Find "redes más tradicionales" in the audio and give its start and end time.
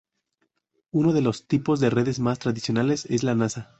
1.91-3.05